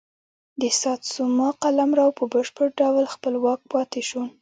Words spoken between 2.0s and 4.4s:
په بشپړ ډول خپلواک پاتې شو.